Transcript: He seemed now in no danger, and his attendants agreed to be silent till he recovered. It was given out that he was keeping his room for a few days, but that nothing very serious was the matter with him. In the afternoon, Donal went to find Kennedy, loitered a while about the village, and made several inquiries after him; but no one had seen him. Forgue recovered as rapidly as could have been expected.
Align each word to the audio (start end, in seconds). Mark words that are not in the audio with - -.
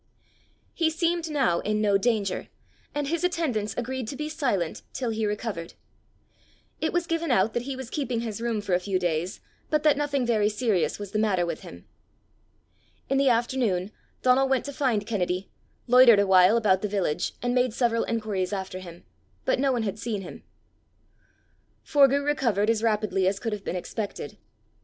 He 0.73 0.89
seemed 0.89 1.29
now 1.29 1.59
in 1.59 1.79
no 1.79 1.95
danger, 1.95 2.47
and 2.95 3.05
his 3.07 3.23
attendants 3.23 3.75
agreed 3.77 4.07
to 4.07 4.15
be 4.15 4.29
silent 4.29 4.81
till 4.93 5.11
he 5.11 5.27
recovered. 5.27 5.75
It 6.79 6.91
was 6.91 7.05
given 7.05 7.29
out 7.29 7.53
that 7.53 7.61
he 7.69 7.75
was 7.75 7.91
keeping 7.91 8.21
his 8.21 8.41
room 8.41 8.61
for 8.61 8.73
a 8.73 8.79
few 8.79 8.97
days, 8.97 9.41
but 9.69 9.83
that 9.83 9.97
nothing 9.97 10.25
very 10.25 10.49
serious 10.49 10.97
was 10.97 11.11
the 11.11 11.19
matter 11.19 11.45
with 11.45 11.59
him. 11.61 11.85
In 13.09 13.19
the 13.19 13.29
afternoon, 13.29 13.91
Donal 14.23 14.49
went 14.49 14.65
to 14.65 14.73
find 14.73 15.05
Kennedy, 15.05 15.51
loitered 15.85 16.17
a 16.17 16.25
while 16.25 16.57
about 16.57 16.81
the 16.81 16.87
village, 16.87 17.33
and 17.43 17.53
made 17.53 17.71
several 17.71 18.03
inquiries 18.05 18.51
after 18.53 18.79
him; 18.79 19.03
but 19.45 19.59
no 19.59 19.71
one 19.71 19.83
had 19.83 19.99
seen 19.99 20.23
him. 20.23 20.41
Forgue 21.83 22.23
recovered 22.25 22.71
as 22.71 22.81
rapidly 22.81 23.27
as 23.27 23.39
could 23.39 23.53
have 23.53 23.63
been 23.63 23.75
expected. 23.75 24.39